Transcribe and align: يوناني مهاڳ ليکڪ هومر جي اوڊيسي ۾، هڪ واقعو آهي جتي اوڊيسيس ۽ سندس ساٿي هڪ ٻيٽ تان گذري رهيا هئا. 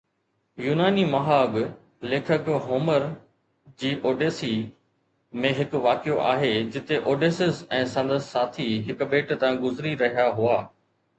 يوناني 0.67 1.01
مهاڳ 1.09 1.57
ليکڪ 2.13 2.47
هومر 2.69 3.03
جي 3.83 3.91
اوڊيسي 4.11 4.49
۾، 5.43 5.51
هڪ 5.59 5.81
واقعو 5.83 6.17
آهي 6.31 6.49
جتي 6.77 6.99
اوڊيسيس 7.13 7.63
۽ 7.81 7.83
سندس 7.97 8.31
ساٿي 8.37 8.65
هڪ 8.89 9.11
ٻيٽ 9.13 9.35
تان 9.45 9.63
گذري 9.67 9.93
رهيا 10.05 10.29
هئا. 10.41 10.61